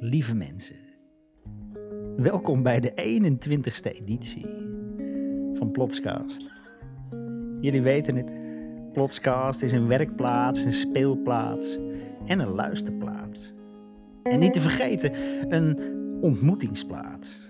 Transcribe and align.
lieve 0.00 0.34
mensen. 0.34 0.76
Welkom 2.16 2.62
bij 2.62 2.80
de 2.80 2.90
21ste 2.90 3.90
editie 3.90 4.46
van 5.54 5.70
Plotscast. 5.72 6.42
Jullie 7.60 7.82
weten 7.82 8.16
het, 8.16 8.30
Plotscast 8.92 9.62
is 9.62 9.72
een 9.72 9.86
werkplaats, 9.86 10.62
een 10.62 10.72
speelplaats 10.72 11.78
en 12.26 12.38
een 12.38 12.48
luisterplaats. 12.48 13.52
En 14.22 14.38
niet 14.38 14.52
te 14.52 14.60
vergeten, 14.60 15.12
een 15.54 15.78
ontmoetingsplaats. 16.20 17.46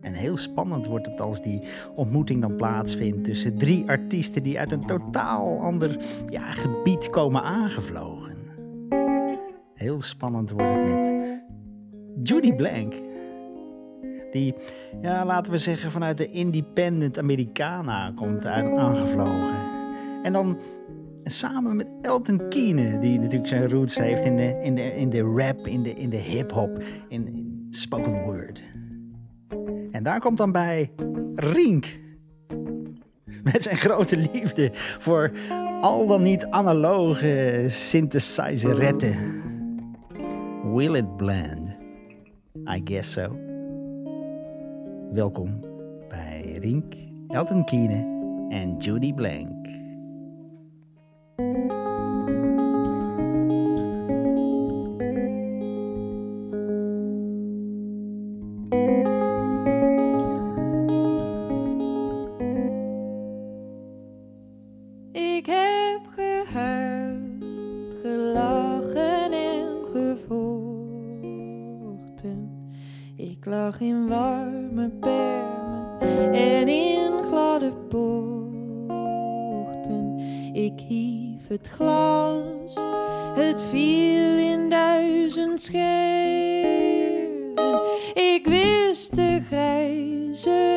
En 0.00 0.12
heel 0.12 0.36
spannend 0.36 0.86
wordt 0.86 1.06
het 1.06 1.20
als 1.20 1.42
die 1.42 1.62
ontmoeting 1.94 2.40
dan 2.40 2.56
plaatsvindt 2.56 3.24
tussen 3.24 3.58
drie 3.58 3.88
artiesten 3.88 4.42
die 4.42 4.58
uit 4.58 4.72
een 4.72 4.86
totaal 4.86 5.60
ander 5.60 6.04
ja, 6.28 6.52
gebied 6.52 7.10
komen 7.10 7.42
aangevlogen. 7.42 8.25
Heel 9.76 10.00
spannend 10.00 10.50
wordt 10.50 10.74
het 10.74 10.84
met 10.84 11.42
Judy 12.22 12.52
Blank. 12.52 12.94
Die, 14.30 14.54
ja, 15.00 15.24
laten 15.24 15.52
we 15.52 15.58
zeggen, 15.58 15.90
vanuit 15.90 16.18
de 16.18 16.30
Independent 16.30 17.18
Americana 17.18 18.12
komt 18.14 18.46
aangevlogen. 18.46 19.54
En 20.22 20.32
dan 20.32 20.58
samen 21.24 21.76
met 21.76 21.86
Elton 22.02 22.48
Keane, 22.48 22.98
die 22.98 23.18
natuurlijk 23.18 23.48
zijn 23.48 23.68
roots 23.68 23.98
heeft 23.98 24.24
in 24.24 24.36
de, 24.36 24.60
in 24.62 24.74
de, 24.74 24.92
in 24.92 25.10
de 25.10 25.22
rap, 25.22 25.66
in 25.66 25.82
de, 25.82 25.92
in 25.92 26.10
de 26.10 26.16
hip-hop, 26.16 26.82
in, 27.08 27.26
in 27.26 27.66
spoken 27.70 28.22
word. 28.22 28.60
En 29.90 30.02
daar 30.02 30.20
komt 30.20 30.38
dan 30.38 30.52
bij 30.52 30.90
Rink. 31.34 31.98
Met 33.52 33.62
zijn 33.62 33.76
grote 33.76 34.16
liefde 34.16 34.70
voor 34.98 35.32
al 35.80 36.06
dan 36.06 36.22
niet 36.22 36.46
analoge 36.46 37.64
synthesizeretten. 37.66 39.35
Will 40.76 40.94
it 40.96 41.16
blend? 41.16 41.74
I 42.66 42.80
guess 42.80 43.08
so. 43.12 43.30
Welkom 45.12 45.60
bij 46.08 46.58
Rink, 46.60 46.94
Elton 47.28 47.64
Keane 47.64 48.48
en 48.48 48.76
Judy 48.76 49.14
Blank. 49.14 49.66
Ik 73.16 73.44
lag 73.44 73.80
in 73.80 74.08
warme 74.08 74.90
bermen 75.00 76.00
en 76.32 76.68
in 76.68 77.12
gladde 77.24 77.72
bochten. 77.88 78.98
Ik 80.52 80.80
hief 80.88 81.48
het 81.48 81.68
glas, 81.68 82.74
het 83.34 83.62
viel 83.62 84.38
in 84.38 84.70
duizend 84.70 85.60
scherven. 85.60 85.90
Ik 88.14 88.46
wist 88.46 89.16
de 89.16 89.40
grijze 89.46 90.75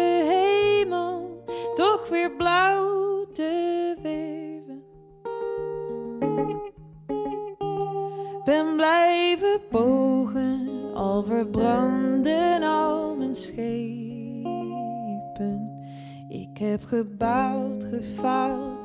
heb 16.79 16.87
gebouwd, 16.87 17.83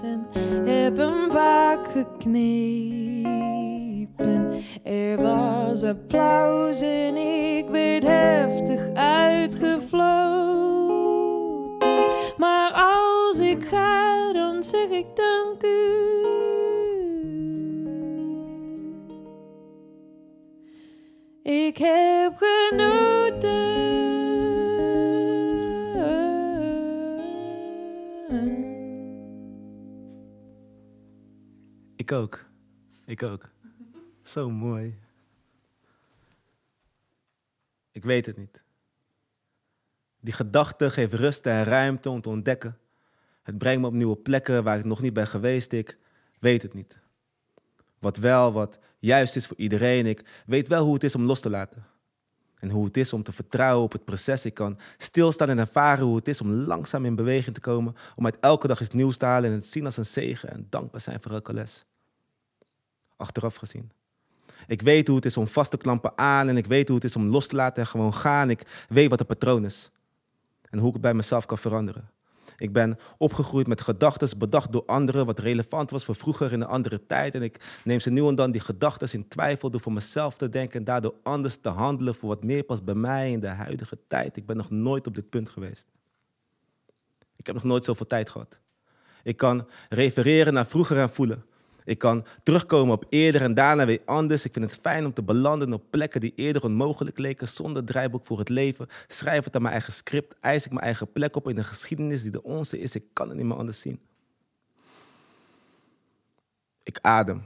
en 0.03 0.27
heb 0.65 0.97
hem 0.97 1.31
vaak 1.31 1.87
geknepen. 1.87 3.33
Er 4.83 5.23
was 5.23 5.83
applaus 5.83 6.81
en 6.81 7.17
ik 7.17 7.69
werd 7.69 8.03
heftig 8.03 8.93
uitgefloten. 8.95 10.03
Maar 12.37 12.73
als 12.73 13.39
ik 13.39 13.65
ga, 13.65 14.33
dan 14.33 14.65
zeg 14.65 14.89
ik 14.89 15.07
dank 15.15 15.63
u. 15.63 16.13
Ik 21.43 21.77
heb 21.77 22.04
Ik 32.05 32.13
ook. 32.13 32.45
Ik 33.07 33.23
ook. 33.23 33.49
Zo 34.23 34.51
mooi. 34.51 34.99
Ik 37.93 38.05
weet 38.05 38.27
het 38.27 38.37
niet. 38.37 38.63
Die 40.21 40.33
gedachte 40.33 40.91
geeft 40.91 41.13
rust 41.13 41.47
en 41.47 41.65
ruimte 41.65 42.11
om 42.11 42.21
te 42.21 42.29
ontdekken. 42.29 42.79
Het 43.43 43.59
brengt 43.59 43.81
me 43.81 43.87
op 43.87 43.93
nieuwe 43.93 44.17
plekken 44.17 44.65
waar 44.65 44.79
ik 44.79 44.85
nog 44.85 45.01
niet 45.01 45.13
ben 45.13 45.27
geweest. 45.27 45.73
Ik 45.73 45.99
weet 46.39 46.63
het 46.63 46.75
niet. 46.75 46.99
Wat 47.99 48.17
wel, 48.17 48.53
wat 48.53 48.79
juist 48.99 49.37
is 49.37 49.47
voor 49.47 49.57
iedereen. 49.57 50.07
Ik 50.07 50.43
weet 50.47 50.69
wel 50.69 50.85
hoe 50.85 50.95
het 50.95 51.05
is 51.05 51.15
om 51.15 51.23
los 51.23 51.41
te 51.41 51.51
laten. 51.51 51.87
En 52.59 52.71
hoe 52.71 52.85
het 52.85 52.97
is 52.97 53.13
om 53.13 53.23
te 53.23 53.33
vertrouwen 53.33 53.85
op 53.85 53.93
het 53.93 54.05
proces. 54.05 54.45
Ik 54.45 54.55
kan 54.55 54.79
stilstaan 54.99 55.49
en 55.49 55.59
ervaren 55.59 56.05
hoe 56.05 56.17
het 56.17 56.29
is 56.29 56.41
om 56.41 56.51
langzaam 56.51 57.05
in 57.05 57.15
beweging 57.15 57.55
te 57.55 57.61
komen. 57.61 57.97
Om 58.17 58.25
uit 58.25 58.41
elke 58.41 58.67
dag 58.67 58.81
iets 58.81 58.91
nieuws 58.91 59.17
te 59.17 59.25
halen 59.25 59.51
en 59.51 59.57
het 59.57 59.67
zien 59.67 59.85
als 59.85 59.97
een 59.97 60.07
zegen 60.07 60.51
en 60.51 60.67
dankbaar 60.71 61.01
zijn 61.01 61.23
voor 61.23 61.33
elke 61.33 61.53
les. 61.53 61.85
Achteraf 63.25 63.55
gezien. 63.55 63.91
Ik 64.67 64.83
weet 64.83 65.07
hoe 65.07 65.17
het 65.17 65.25
is 65.25 65.37
om 65.37 65.47
vast 65.47 65.71
te 65.71 65.77
klampen 65.77 66.13
aan 66.19 66.49
en 66.49 66.57
ik 66.57 66.67
weet 66.67 66.87
hoe 66.89 66.97
het 66.97 67.05
is 67.05 67.17
om 67.17 67.27
los 67.27 67.47
te 67.47 67.57
laten 67.57 67.83
en 67.83 67.89
gewoon 67.89 68.15
gaan. 68.15 68.51
Ik 68.51 68.85
weet 68.89 69.09
wat 69.09 69.19
het 69.19 69.29
patroon 69.29 69.65
is 69.65 69.91
en 70.71 70.79
hoe 70.79 70.95
ik 70.95 71.01
bij 71.01 71.15
mezelf 71.15 71.47
kan 71.47 71.59
veranderen. 71.59 72.11
Ik 72.57 72.73
ben 72.73 72.99
opgegroeid 73.19 73.67
met 73.67 73.81
gedachten 73.81 74.39
bedacht 74.39 74.73
door 74.73 74.83
anderen, 74.87 75.27
wat 75.27 75.39
relevant 75.39 75.91
was 75.91 76.05
voor 76.05 76.15
vroeger 76.15 76.53
in 76.53 76.61
een 76.61 76.67
andere 76.67 77.07
tijd. 77.07 77.35
En 77.35 77.43
ik 77.43 77.81
neem 77.85 78.01
ze 78.01 78.11
nu 78.11 78.29
en 78.29 78.35
dan 78.35 78.51
die 78.51 78.61
gedachten 78.61 79.13
in 79.13 79.29
twijfel 79.29 79.71
door 79.71 79.81
voor 79.81 79.93
mezelf 79.93 80.37
te 80.37 80.49
denken 80.49 80.79
en 80.79 80.85
daardoor 80.85 81.15
anders 81.23 81.57
te 81.61 81.69
handelen 81.69 82.15
voor 82.15 82.29
wat 82.29 82.45
meer 82.45 82.63
past 82.63 82.85
bij 82.85 82.95
mij 82.95 83.31
in 83.31 83.41
de 83.41 83.47
huidige 83.47 83.99
tijd. 84.07 84.37
Ik 84.37 84.47
ben 84.47 84.57
nog 84.57 84.71
nooit 84.71 85.07
op 85.07 85.15
dit 85.15 85.29
punt 85.29 85.49
geweest. 85.49 85.87
Ik 87.37 87.47
heb 87.47 87.55
nog 87.55 87.65
nooit 87.65 87.85
zoveel 87.85 88.07
tijd 88.07 88.31
gehad. 88.31 88.59
Ik 89.23 89.37
kan 89.37 89.67
refereren 89.89 90.53
naar 90.53 90.67
vroeger 90.67 90.99
en 90.99 91.11
voelen. 91.11 91.45
Ik 91.85 91.99
kan 91.99 92.25
terugkomen 92.43 92.95
op 92.95 93.07
eerder 93.09 93.43
en 93.43 93.55
daarna 93.55 93.87
weer 93.87 94.01
anders. 94.05 94.45
Ik 94.45 94.53
vind 94.53 94.71
het 94.71 94.81
fijn 94.83 95.05
om 95.05 95.13
te 95.13 95.23
belanden 95.23 95.73
op 95.73 95.83
plekken 95.91 96.21
die 96.21 96.33
eerder 96.37 96.63
onmogelijk 96.63 97.19
leken, 97.19 97.49
zonder 97.49 97.85
draaiboek 97.85 98.27
voor 98.27 98.39
het 98.39 98.49
leven. 98.49 98.87
Schrijf 99.07 99.45
het 99.45 99.55
aan 99.55 99.63
mijn 99.63 99.75
eigen 99.75 99.93
script, 99.93 100.35
eis 100.41 100.65
ik 100.65 100.73
mijn 100.73 100.85
eigen 100.85 101.13
plek 101.13 101.37
op 101.37 101.49
in 101.49 101.59
een 101.59 101.65
geschiedenis 101.65 102.23
die 102.23 102.31
de 102.31 102.43
onze 102.43 102.79
is. 102.79 102.95
Ik 102.95 103.05
kan 103.13 103.29
het 103.29 103.37
niet 103.37 103.47
meer 103.47 103.57
anders 103.57 103.81
zien. 103.81 104.01
Ik 106.83 106.99
adem. 107.01 107.43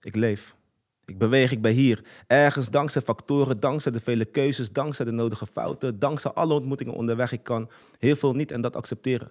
Ik 0.00 0.14
leef. 0.14 0.56
Ik 1.04 1.18
beweeg, 1.18 1.50
ik 1.50 1.62
ben 1.62 1.72
hier. 1.72 2.04
Ergens 2.26 2.70
dankzij 2.70 3.02
factoren, 3.02 3.60
dankzij 3.60 3.92
de 3.92 4.00
vele 4.00 4.24
keuzes, 4.24 4.72
dankzij 4.72 5.04
de 5.04 5.10
nodige 5.10 5.46
fouten, 5.46 5.98
dankzij 5.98 6.30
alle 6.30 6.54
ontmoetingen 6.54 6.94
onderweg. 6.94 7.32
Ik 7.32 7.42
kan 7.42 7.70
heel 7.98 8.16
veel 8.16 8.34
niet 8.34 8.50
en 8.50 8.60
dat 8.60 8.76
accepteren. 8.76 9.30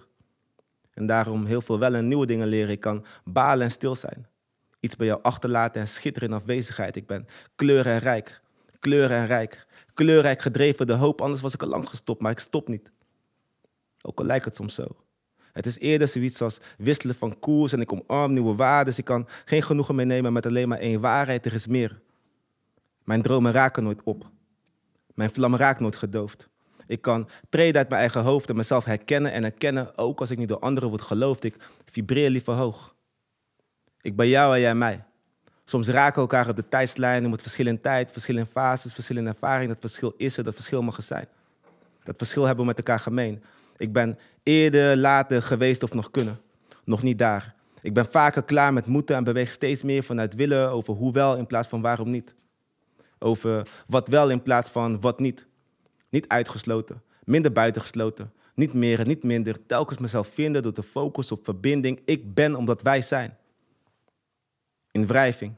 En 0.95 1.05
daarom 1.05 1.45
heel 1.45 1.61
veel 1.61 1.79
wel 1.79 1.93
en 1.93 2.07
nieuwe 2.07 2.25
dingen 2.25 2.47
leren. 2.47 2.69
Ik 2.69 2.79
kan 2.79 3.05
balen 3.23 3.65
en 3.65 3.71
stil 3.71 3.95
zijn. 3.95 4.27
Iets 4.79 4.95
bij 4.95 5.07
jou 5.07 5.19
achterlaten 5.21 5.81
en 5.81 5.87
schitteren 5.87 6.29
in 6.29 6.35
afwezigheid. 6.35 6.95
Ik 6.95 7.07
ben 7.07 7.27
kleur 7.55 7.85
en 7.85 7.99
rijk. 7.99 8.41
Kleur 8.79 9.11
en 9.11 9.25
rijk. 9.25 9.65
Kleurrijk 9.95 10.41
gedreven 10.41 10.87
de 10.87 10.93
hoop, 10.93 11.21
anders 11.21 11.41
was 11.41 11.53
ik 11.53 11.61
al 11.61 11.67
lang 11.67 11.89
gestopt, 11.89 12.21
maar 12.21 12.31
ik 12.31 12.39
stop 12.39 12.67
niet. 12.67 12.91
Ook 14.01 14.19
al 14.19 14.25
lijkt 14.25 14.45
het 14.45 14.55
soms 14.55 14.75
zo. 14.75 14.85
Het 15.53 15.65
is 15.65 15.79
eerder 15.79 16.07
zoiets 16.07 16.41
als 16.41 16.59
wisselen 16.77 17.15
van 17.15 17.39
koers 17.39 17.73
en 17.73 17.81
ik 17.81 17.91
omarm 17.91 18.33
nieuwe 18.33 18.55
waarden. 18.55 18.93
Ik 18.97 19.05
kan 19.05 19.27
geen 19.45 19.63
genoegen 19.63 19.95
meer 19.95 20.05
nemen 20.05 20.33
met 20.33 20.45
alleen 20.45 20.67
maar 20.67 20.79
één 20.79 21.01
waarheid, 21.01 21.45
er 21.45 21.53
is 21.53 21.67
meer. 21.67 22.01
Mijn 23.03 23.21
dromen 23.21 23.51
raken 23.51 23.83
nooit 23.83 24.03
op. 24.03 24.29
Mijn 25.13 25.33
vlam 25.33 25.55
raakt 25.55 25.79
nooit 25.79 25.95
gedoofd. 25.95 26.49
Ik 26.87 27.01
kan 27.01 27.29
treden 27.49 27.77
uit 27.77 27.89
mijn 27.89 27.99
eigen 27.99 28.21
hoofd 28.21 28.49
en 28.49 28.55
mezelf 28.55 28.85
herkennen 28.85 29.31
en 29.31 29.43
herkennen, 29.43 29.97
ook 29.97 30.19
als 30.19 30.31
ik 30.31 30.37
niet 30.37 30.47
door 30.47 30.59
anderen 30.59 30.89
word 30.89 31.01
geloofd. 31.01 31.43
Ik 31.43 31.55
vibreer 31.91 32.29
liever 32.29 32.53
hoog. 32.53 32.95
Ik 34.01 34.15
ben 34.15 34.27
jou 34.27 34.55
en 34.55 34.61
jij 34.61 34.75
mij. 34.75 35.03
Soms 35.63 35.87
raken 35.87 36.21
elkaar 36.21 36.49
op 36.49 36.55
de 36.55 36.67
tijdslijn 36.69 37.25
om 37.25 37.31
het 37.31 37.41
verschil 37.41 37.67
in 37.67 37.81
tijd, 37.81 38.11
verschil 38.11 38.37
in 38.37 38.45
fases, 38.45 38.93
verschil 38.93 39.17
in 39.17 39.27
ervaring. 39.27 39.69
Dat 39.69 39.77
verschil 39.79 40.13
is 40.17 40.37
er, 40.37 40.43
dat 40.43 40.53
verschil 40.53 40.81
mag 40.81 40.97
er 40.97 41.03
zijn. 41.03 41.27
Dat 42.03 42.15
verschil 42.17 42.43
hebben 42.43 42.61
we 42.61 42.69
met 42.69 42.77
elkaar 42.77 42.99
gemeen. 42.99 43.43
Ik 43.77 43.93
ben 43.93 44.19
eerder, 44.43 44.97
later 44.97 45.41
geweest 45.43 45.83
of 45.83 45.93
nog 45.93 46.11
kunnen. 46.11 46.39
Nog 46.83 47.03
niet 47.03 47.17
daar. 47.17 47.55
Ik 47.81 47.93
ben 47.93 48.05
vaker 48.05 48.43
klaar 48.43 48.73
met 48.73 48.85
moeten 48.85 49.15
en 49.15 49.23
beweeg 49.23 49.51
steeds 49.51 49.83
meer 49.83 50.03
vanuit 50.03 50.35
willen 50.35 50.69
over 50.69 50.93
hoe 50.93 51.13
wel 51.13 51.35
in 51.35 51.47
plaats 51.47 51.67
van 51.67 51.81
waarom 51.81 52.09
niet. 52.09 52.35
over 53.19 53.67
wat 53.87 54.07
wel 54.07 54.29
in 54.29 54.41
plaats 54.41 54.69
van 54.69 55.01
wat 55.01 55.19
niet. 55.19 55.45
Niet 56.15 56.27
uitgesloten, 56.27 57.03
minder 57.23 57.51
buitengesloten, 57.51 58.33
niet 58.53 58.73
meer 58.73 58.99
en 58.99 59.07
niet 59.07 59.23
minder. 59.23 59.65
Telkens 59.65 59.99
mezelf 59.99 60.27
vinden 60.27 60.63
door 60.63 60.71
te 60.71 60.83
focussen 60.83 61.37
op 61.37 61.43
verbinding. 61.43 61.99
Ik 62.05 62.33
ben 62.33 62.55
omdat 62.55 62.81
wij 62.81 63.01
zijn. 63.01 63.37
In 64.91 65.07
wrijving, 65.07 65.55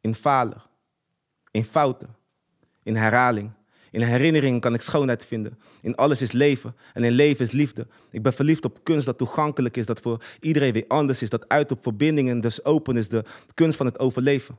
in 0.00 0.14
falen, 0.14 0.62
in 1.50 1.64
fouten, 1.64 2.16
in 2.82 2.96
herhaling. 2.96 3.50
In 3.90 4.00
herinneringen 4.00 4.60
kan 4.60 4.74
ik 4.74 4.82
schoonheid 4.82 5.26
vinden. 5.26 5.58
In 5.82 5.96
alles 5.96 6.22
is 6.22 6.32
leven 6.32 6.76
en 6.94 7.04
in 7.04 7.12
leven 7.12 7.44
is 7.44 7.52
liefde. 7.52 7.86
Ik 8.10 8.22
ben 8.22 8.32
verliefd 8.32 8.64
op 8.64 8.78
kunst 8.82 9.06
dat 9.06 9.18
toegankelijk 9.18 9.76
is, 9.76 9.86
dat 9.86 10.00
voor 10.00 10.24
iedereen 10.40 10.72
weer 10.72 10.84
anders 10.88 11.22
is, 11.22 11.30
dat 11.30 11.48
uit 11.48 11.70
op 11.70 11.82
verbindingen 11.82 12.40
dus 12.40 12.64
open 12.64 12.96
is. 12.96 13.08
De 13.08 13.24
kunst 13.54 13.76
van 13.76 13.86
het 13.86 13.98
overleven. 13.98 14.58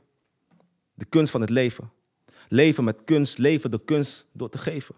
De 0.94 1.04
kunst 1.04 1.30
van 1.30 1.40
het 1.40 1.50
leven. 1.50 1.90
Leven 2.54 2.84
met 2.84 3.04
kunst, 3.04 3.38
leven 3.38 3.70
door 3.70 3.84
kunst 3.84 4.26
door 4.32 4.48
te 4.48 4.58
geven. 4.58 4.94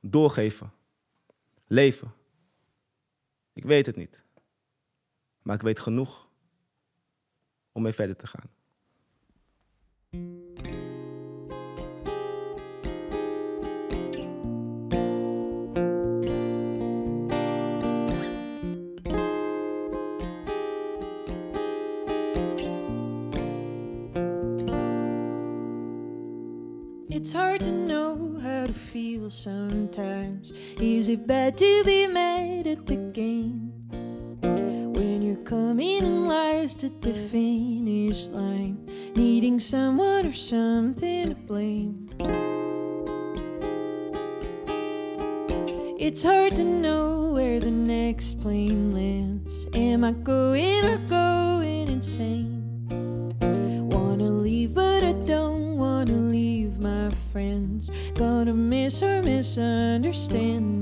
Doorgeven. 0.00 0.72
Leven. 1.66 2.12
Ik 3.52 3.64
weet 3.64 3.86
het 3.86 3.96
niet. 3.96 4.24
Maar 5.42 5.54
ik 5.54 5.62
weet 5.62 5.80
genoeg 5.80 6.28
om 7.72 7.82
mee 7.82 7.92
verder 7.92 8.16
te 8.16 8.26
gaan. 8.26 8.50
It's 27.26 27.32
hard 27.32 27.64
to 27.64 27.72
know 27.72 28.38
how 28.40 28.66
to 28.68 28.72
feel 28.72 29.30
sometimes. 29.30 30.52
Is 30.80 31.08
it 31.08 31.26
bad 31.26 31.58
to 31.58 31.82
be 31.84 32.06
mad 32.06 32.68
at 32.68 32.86
the 32.86 32.94
game? 32.94 33.72
When 34.94 35.22
you're 35.22 35.42
coming 35.42 36.04
in 36.04 36.28
last 36.28 36.84
at 36.84 37.02
the 37.02 37.12
finish 37.12 38.28
line, 38.28 38.78
needing 39.16 39.58
someone 39.58 40.26
or 40.26 40.32
something 40.32 41.30
to 41.30 41.34
blame. 41.34 42.10
It's 45.98 46.22
hard 46.22 46.54
to 46.54 46.62
know 46.62 47.32
where 47.32 47.58
the 47.58 47.72
next 47.72 48.40
plane 48.40 48.94
lands. 48.94 49.66
Am 49.74 50.04
I 50.04 50.12
going 50.12 50.84
or 50.84 50.98
going 51.08 51.88
insane? 51.88 52.55
Friends. 57.36 57.90
Gonna 58.14 58.54
miss 58.54 59.02
or 59.02 59.22
misunderstand 59.22 60.75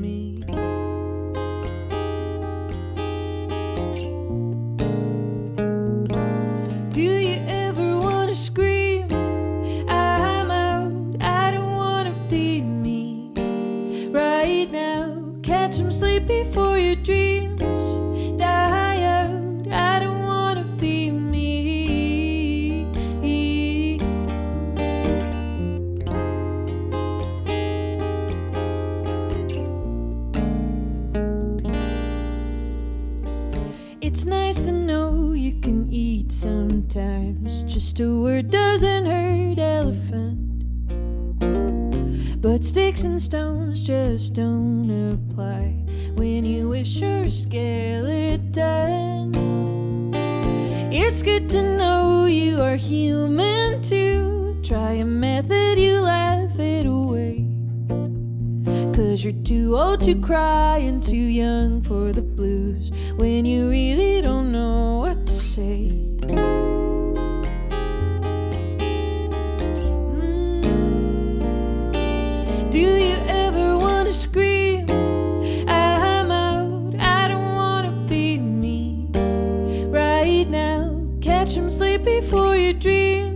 It's 34.06 34.26
nice 34.26 34.60
to 34.66 34.70
know 34.70 35.32
you 35.32 35.58
can 35.62 35.90
eat 35.90 36.30
sometimes. 36.30 37.62
Just 37.62 37.98
a 38.00 38.20
word 38.20 38.50
doesn't 38.50 39.06
hurt, 39.06 39.58
elephant. 39.58 40.36
But 42.42 42.66
sticks 42.66 43.04
and 43.04 43.20
stones 43.20 43.80
just 43.80 44.34
don't 44.34 44.90
apply 45.14 45.86
when 46.16 46.44
you 46.44 46.68
wish 46.68 47.00
you're 47.00 47.22
a 47.22 47.30
skeleton. 47.30 48.52
It's 50.92 51.22
good 51.22 51.48
to 51.48 51.62
know 51.78 52.26
you 52.26 52.60
are 52.60 52.76
human 52.76 53.80
too. 53.80 54.60
Try 54.62 55.00
a 55.00 55.06
method, 55.06 55.78
you 55.78 56.02
laugh 56.02 56.58
it 56.58 56.84
away. 56.84 57.03
Cause 59.14 59.22
you're 59.22 59.44
too 59.44 59.76
old 59.78 60.02
to 60.02 60.16
cry 60.16 60.78
and 60.78 61.00
too 61.00 61.14
young 61.14 61.80
for 61.82 62.10
the 62.10 62.20
blues 62.20 62.90
when 63.14 63.44
you 63.44 63.70
really 63.70 64.20
don't 64.20 64.50
know 64.50 64.98
what 65.06 65.24
to 65.24 65.32
say. 65.32 65.92
Mm. 66.22 67.14
Do 72.72 72.80
you 72.80 73.14
ever 73.28 73.78
want 73.78 74.08
to 74.08 74.12
scream? 74.12 74.90
I'm 75.68 76.32
out, 76.32 76.96
I 77.00 77.28
don't 77.28 77.54
want 77.54 77.86
to 77.86 77.92
be 78.12 78.38
me. 78.38 79.06
Right 79.90 80.48
now, 80.48 81.06
catch 81.20 81.56
'em 81.56 81.70
sleep 81.70 82.02
before 82.02 82.56
your 82.56 82.72
dreams 82.72 83.33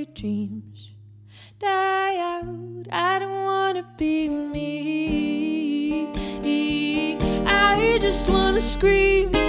your 0.00 0.14
dreams 0.14 0.92
die 1.58 2.16
out. 2.16 2.86
I 2.90 3.18
don't 3.18 3.44
want 3.44 3.76
to 3.76 3.84
be 3.98 4.30
me. 4.30 6.06
I 7.44 7.98
just 8.00 8.26
want 8.30 8.56
to 8.56 8.62
scream. 8.62 9.39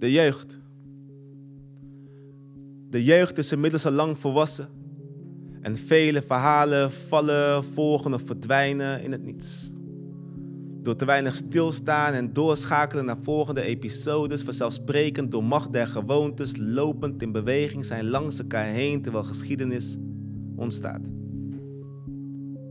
De 0.00 0.12
jeugd. 0.12 0.60
De 2.90 3.04
jeugd 3.04 3.38
is 3.38 3.52
inmiddels 3.52 3.86
al 3.86 3.92
lang 3.92 4.18
volwassen. 4.18 4.68
En 5.60 5.76
vele 5.76 6.22
verhalen 6.22 6.90
vallen, 6.90 7.64
volgen 7.64 8.14
of 8.14 8.22
verdwijnen 8.24 9.02
in 9.02 9.12
het 9.12 9.22
niets. 9.22 9.72
Door 10.82 10.96
te 10.96 11.04
weinig 11.04 11.34
stilstaan 11.34 12.12
en 12.12 12.32
doorschakelen 12.32 13.04
naar 13.04 13.18
volgende 13.22 13.62
episodes, 13.62 14.42
vanzelfsprekend 14.42 15.30
door 15.30 15.44
macht 15.44 15.72
der 15.72 15.86
gewoontes, 15.86 16.56
lopend 16.56 17.22
in 17.22 17.32
beweging 17.32 17.84
zijn 17.84 18.08
langs 18.08 18.38
elkaar 18.38 18.66
heen 18.66 19.02
terwijl 19.02 19.24
geschiedenis 19.24 19.98
ontstaat. 20.56 21.10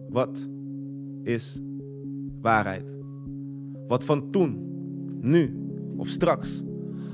Wat 0.09 0.50
is 1.24 1.59
waarheid? 2.41 2.98
Wat 3.88 4.05
van 4.05 4.31
toen, 4.31 4.67
nu 5.21 5.69
of 5.98 6.07
straks? 6.07 6.63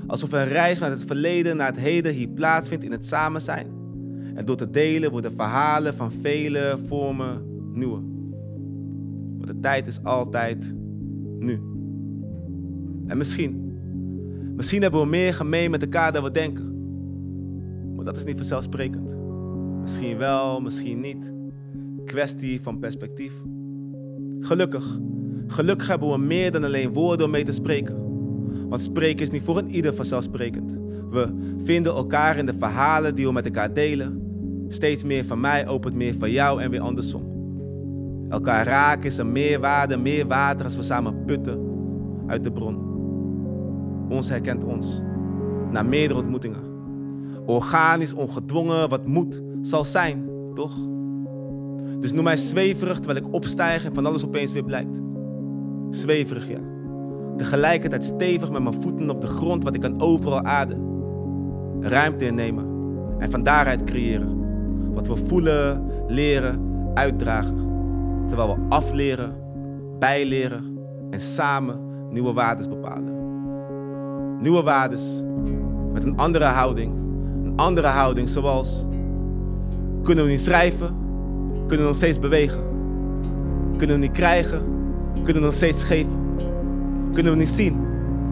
Alsof 0.06 0.32
een 0.32 0.48
reis 0.48 0.78
vanuit 0.78 0.98
het 0.98 1.06
verleden 1.06 1.56
naar 1.56 1.66
het 1.66 1.78
heden 1.78 2.12
hier 2.12 2.28
plaatsvindt 2.28 2.84
in 2.84 2.92
het 2.92 3.06
samen 3.06 3.40
zijn. 3.40 3.66
En 4.34 4.44
door 4.44 4.56
te 4.56 4.70
delen 4.70 5.10
worden 5.10 5.32
verhalen 5.36 5.94
van 5.94 6.12
vele 6.12 6.78
vormen 6.86 7.42
nieuwe. 7.72 8.00
Want 9.36 9.46
de 9.46 9.60
tijd 9.60 9.86
is 9.86 10.02
altijd 10.02 10.74
nu. 11.38 11.60
En 13.06 13.16
misschien, 13.16 13.78
misschien 14.56 14.82
hebben 14.82 15.00
we 15.00 15.06
meer 15.06 15.34
gemeen 15.34 15.70
met 15.70 15.82
elkaar 15.82 16.12
dan 16.12 16.22
we 16.22 16.30
denken. 16.30 16.74
Maar 17.94 18.04
dat 18.04 18.16
is 18.16 18.24
niet 18.24 18.36
vanzelfsprekend. 18.36 19.16
Misschien 19.80 20.18
wel, 20.18 20.60
misschien 20.60 21.00
niet. 21.00 21.32
Kwestie 22.04 22.62
van 22.62 22.78
perspectief. 22.78 23.32
Gelukkig. 24.40 24.98
Gelukkig 25.46 25.88
hebben 25.88 26.10
we 26.10 26.18
meer 26.18 26.52
dan 26.52 26.64
alleen 26.64 26.92
woorden 26.92 27.26
om 27.26 27.32
mee 27.32 27.44
te 27.44 27.52
spreken. 27.52 28.05
Want 28.68 28.80
spreken 28.80 29.22
is 29.22 29.30
niet 29.30 29.42
voor 29.42 29.58
een 29.58 29.70
ieder 29.70 29.94
vanzelfsprekend. 29.94 30.78
We 31.10 31.54
vinden 31.64 31.94
elkaar 31.94 32.36
in 32.36 32.46
de 32.46 32.54
verhalen 32.58 33.14
die 33.14 33.26
we 33.26 33.32
met 33.32 33.44
elkaar 33.44 33.74
delen. 33.74 34.22
Steeds 34.68 35.04
meer 35.04 35.24
van 35.24 35.40
mij 35.40 35.68
opent 35.68 35.94
meer 35.94 36.14
van 36.18 36.30
jou 36.30 36.62
en 36.62 36.70
weer 36.70 36.80
andersom. 36.80 37.34
Elkaar 38.28 38.66
raken 38.66 39.04
is 39.04 39.16
een 39.16 39.32
meerwaarde, 39.32 39.96
meer 39.96 40.26
water 40.26 40.64
als 40.64 40.76
we 40.76 40.82
samen 40.82 41.24
putten 41.24 41.58
uit 42.26 42.44
de 42.44 42.52
bron. 42.52 42.78
Ons 44.08 44.28
herkent 44.28 44.64
ons. 44.64 45.02
Na 45.70 45.82
meerdere 45.82 46.20
ontmoetingen. 46.20 46.64
Organisch, 47.46 48.12
ongedwongen, 48.12 48.88
wat 48.88 49.06
moet, 49.06 49.42
zal 49.60 49.84
zijn, 49.84 50.28
toch? 50.54 50.74
Dus 52.00 52.12
noem 52.12 52.24
mij 52.24 52.36
zweverig 52.36 52.98
terwijl 52.98 53.26
ik 53.26 53.34
opstijg 53.34 53.84
en 53.84 53.94
van 53.94 54.06
alles 54.06 54.24
opeens 54.24 54.52
weer 54.52 54.64
blijkt. 54.64 55.00
Zweverig, 55.90 56.48
ja. 56.48 56.75
Tegelijkertijd 57.36 58.04
stevig 58.04 58.50
met 58.50 58.62
mijn 58.62 58.82
voeten 58.82 59.10
op 59.10 59.20
de 59.20 59.26
grond, 59.26 59.64
wat 59.64 59.74
ik 59.74 59.80
kan 59.80 60.00
overal 60.00 60.42
ademen. 60.42 60.94
Ruimte 61.80 62.26
innemen 62.26 62.66
en 63.18 63.30
van 63.30 63.42
daaruit 63.42 63.84
creëren. 63.84 64.44
Wat 64.94 65.06
we 65.06 65.16
voelen, 65.26 65.90
leren, 66.06 66.60
uitdragen. 66.94 67.64
Terwijl 68.26 68.54
we 68.54 68.60
afleren, 68.68 69.36
bijleren 69.98 70.78
en 71.10 71.20
samen 71.20 71.78
nieuwe 72.10 72.32
waarden 72.32 72.68
bepalen. 72.68 73.14
Nieuwe 74.40 74.62
waarden 74.62 74.98
met 75.92 76.04
een 76.04 76.16
andere 76.16 76.44
houding. 76.44 76.94
Een 77.44 77.56
andere 77.56 77.88
houding 77.88 78.28
zoals 78.28 78.86
kunnen 80.02 80.24
we 80.24 80.30
niet 80.30 80.40
schrijven, 80.40 80.96
kunnen 81.52 81.78
we 81.84 81.90
nog 81.90 81.96
steeds 81.96 82.18
bewegen. 82.18 82.60
Kunnen 83.76 83.96
we 83.96 84.02
niet 84.02 84.12
krijgen, 84.12 84.62
kunnen 85.14 85.42
we 85.42 85.48
nog 85.48 85.54
steeds 85.54 85.82
geven. 85.82 86.25
Kunnen 87.16 87.34
we 87.34 87.38
niet 87.38 87.48
zien, 87.48 87.76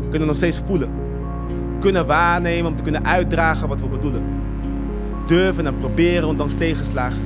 kunnen 0.00 0.21
we 0.21 0.26
nog 0.26 0.37
steeds 0.37 0.62
voelen. 0.64 0.91
Kunnen 1.81 2.07
waarnemen 2.07 2.71
om 2.71 2.76
te 2.76 2.83
kunnen 2.83 3.05
uitdragen 3.05 3.69
wat 3.69 3.81
we 3.81 3.87
bedoelen. 3.87 4.23
Durven 5.26 5.67
en 5.67 5.79
proberen 5.79 6.29
ondanks 6.29 6.55
tegenslagen. 6.55 7.23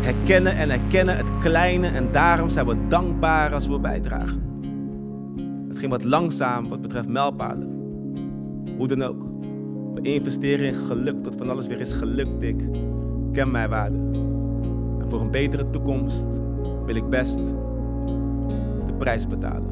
Herkennen 0.00 0.56
en 0.56 0.70
herkennen 0.70 1.16
het 1.16 1.38
kleine 1.40 1.86
en 1.86 2.08
daarom 2.12 2.48
zijn 2.48 2.66
we 2.66 2.76
dankbaar 2.88 3.54
als 3.54 3.66
we 3.66 3.78
bijdragen. 3.78 4.42
Het 5.68 5.78
ging 5.78 5.90
wat 5.90 6.04
langzaam 6.04 6.68
wat 6.68 6.80
betreft 6.80 7.08
mijlpalen. 7.08 7.68
Hoe 8.76 8.86
dan 8.86 9.02
ook. 9.02 9.22
We 9.94 10.00
investeren 10.00 10.66
in 10.66 10.74
geluk 10.74 11.22
tot 11.22 11.34
van 11.38 11.50
alles 11.50 11.66
weer 11.66 11.80
is 11.80 11.92
gelukt. 11.92 12.42
Ik 12.42 12.64
ken 13.32 13.50
mijn 13.50 13.68
waarde. 13.68 13.96
En 15.00 15.06
voor 15.08 15.20
een 15.20 15.30
betere 15.30 15.70
toekomst 15.70 16.26
wil 16.86 16.96
ik 16.96 17.08
best 17.08 17.44
de 18.86 18.94
prijs 18.98 19.26
betalen. 19.26 19.71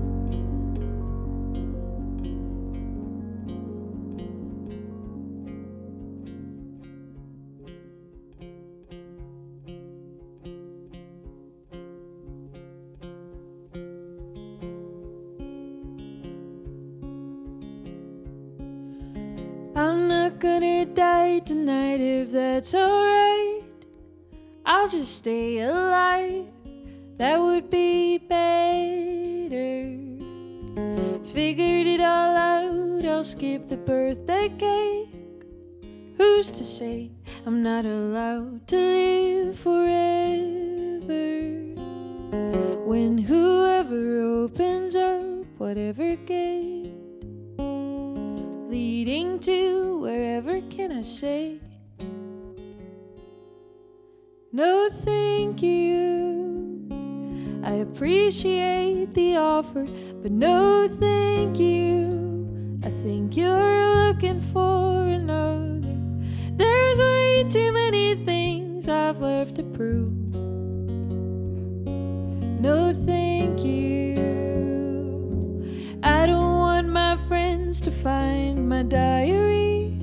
I'm 19.76 20.08
not 20.08 20.40
gonna 20.40 20.84
die 20.84 21.38
tonight 21.38 22.00
if 22.00 22.32
that's 22.32 22.74
alright. 22.74 23.62
I'll 24.66 24.88
just 24.88 25.16
stay 25.16 25.60
alive, 25.60 26.46
that 27.18 27.38
would 27.38 27.70
be 27.70 28.18
better. 28.18 29.96
Figured 31.24 31.86
it 31.86 32.00
all 32.00 32.36
out, 32.36 33.04
I'll 33.04 33.22
skip 33.22 33.68
the 33.68 33.76
birthday 33.76 34.48
cake. 34.58 35.08
Who's 36.16 36.50
to 36.50 36.64
say 36.64 37.12
I'm 37.46 37.62
not 37.62 37.86
allowed 37.86 38.66
to 38.68 38.76
live 38.76 39.56
forever? 39.56 40.00
When 42.84 43.18
whoever 43.18 44.20
opens 44.20 44.96
up 44.96 45.46
whatever 45.58 46.16
gate 46.16 46.79
leading 48.80 49.38
to 49.38 50.00
wherever 50.00 50.58
can 50.74 50.90
I 50.90 51.02
say? 51.02 51.60
No, 54.52 54.88
thank 54.90 55.62
you. 55.62 56.88
I 57.62 57.74
appreciate 57.86 59.12
the 59.12 59.36
offer, 59.36 59.84
but 60.22 60.32
no, 60.32 60.88
thank 60.88 61.58
you. 61.58 62.80
I 62.82 62.88
think 62.88 63.36
you're 63.36 64.06
looking 64.06 64.40
for 64.40 65.04
another. 65.20 65.96
There's 66.60 66.98
way 66.98 67.46
too 67.50 67.72
many 67.72 68.14
things 68.24 68.88
I've 68.88 69.20
left 69.20 69.56
to 69.56 69.62
prove. 69.62 70.29
Friends 77.70 77.80
to 77.82 77.90
find 77.92 78.68
my 78.68 78.82
diary, 78.82 79.96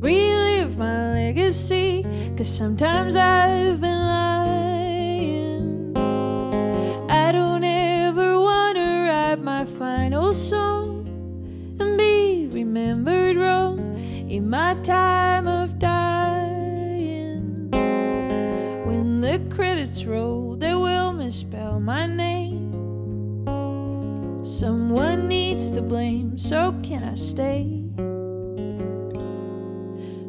relive 0.00 0.76
my 0.76 1.14
legacy, 1.14 2.04
cause 2.36 2.46
sometimes 2.46 3.16
I've 3.16 3.80
been 3.80 4.02
lying. 4.16 5.96
I 7.08 7.32
don't 7.32 7.64
ever 7.64 8.38
wanna 8.38 9.06
write 9.08 9.40
my 9.42 9.64
final 9.64 10.34
song 10.34 11.08
and 11.80 11.96
be 11.96 12.48
remembered 12.52 13.38
wrong 13.38 13.78
in 14.28 14.50
my 14.50 14.74
time 14.82 15.48
of 15.48 15.78
dying. 15.78 17.70
When 18.84 19.22
the 19.22 19.38
credits 19.48 20.04
roll, 20.04 20.54
they 20.54 20.74
will 20.74 21.12
misspell 21.12 21.80
my 21.80 22.04
name. 22.06 22.60
Someone 24.44 25.09
blame, 25.82 26.38
so 26.38 26.72
can 26.82 27.02
I 27.04 27.14
stay? 27.14 27.64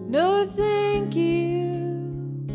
No, 0.07 0.45
thank 0.45 1.15
you. 1.15 2.47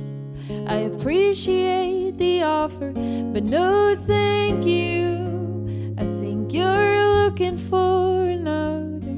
I 0.66 0.76
appreciate 0.90 2.18
the 2.18 2.42
offer, 2.42 2.92
but 2.92 3.44
no, 3.44 3.94
thank 3.96 4.66
you. 4.66 5.94
I 5.98 6.04
think 6.04 6.52
you're 6.52 7.24
looking 7.24 7.56
for 7.58 8.24
another. 8.24 9.16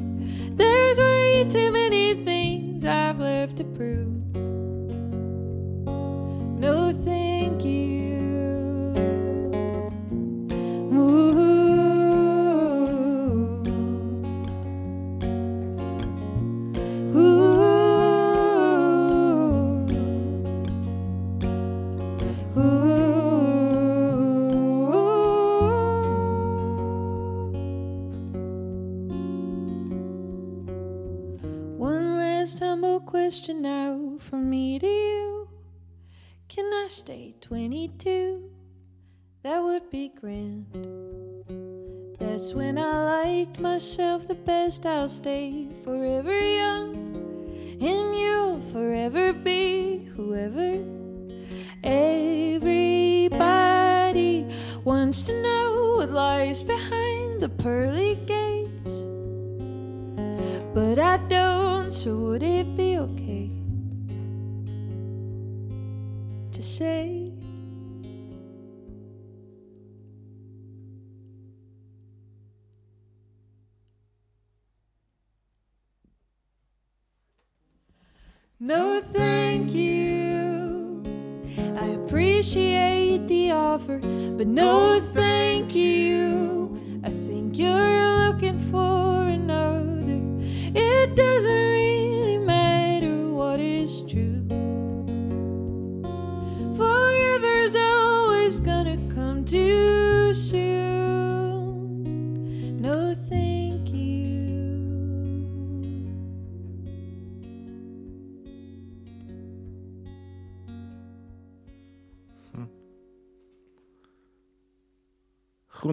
There's 0.57 0.99
way 0.99 1.47
too 1.49 1.73
many 1.73 2.15
things 2.25 2.85
I've 2.85 3.18
question 33.29 33.61
now 33.61 34.17
from 34.19 34.49
me 34.49 34.79
to 34.79 34.87
you. 34.87 35.49
Can 36.49 36.65
I 36.65 36.87
stay 36.89 37.35
22? 37.43 38.51
That 39.43 39.63
would 39.63 39.91
be 39.91 40.09
grand. 40.09 40.65
That's 42.19 42.55
when 42.55 42.79
I 42.79 43.05
liked 43.05 43.61
myself 43.61 44.27
the 44.27 44.35
best. 44.35 44.87
I'll 44.87 45.11
stay 45.11 45.69
forever 45.85 46.33
young, 46.33 46.97
and 47.83 48.19
you'll 48.19 48.61
forever 48.73 49.35
be 49.35 50.09
whoever. 50.17 50.83
Everybody 51.85 53.27
wants 54.85 55.21
to 55.27 55.43
know 55.43 55.97
what 55.99 56.09
lies 56.09 56.63
behind 56.63 57.43
the 57.43 57.51
pearly 57.51 58.15
gates, 58.25 59.03
but 60.73 60.99
I 60.99 61.19
don't. 61.29 61.93
So 61.93 62.17
would 62.17 62.43
it 62.43 62.77
be 62.77 62.88
say? 66.79 67.33
No, 78.61 79.01
thank 79.01 79.75
you. 79.75 81.03
I 81.77 81.87
appreciate 82.01 83.27
the 83.27 83.51
offer, 83.51 83.99
but 84.39 84.47
no, 84.47 85.01
thank 85.15 85.75
you. 85.75 87.01
I 87.03 87.11
think 87.11 87.59
you're 87.59 88.29
looking 88.29 88.59
for 88.71 88.98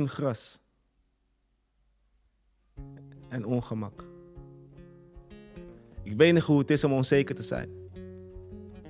Gras. 0.10 0.60
En 3.30 3.46
ongemak. 3.46 4.08
Ik 6.04 6.18
weet 6.18 6.34
nog 6.34 6.46
hoe 6.46 6.60
het 6.60 6.70
is 6.70 6.84
om 6.84 6.92
onzeker 6.92 7.36
te 7.36 7.44
zijn. 7.44 7.70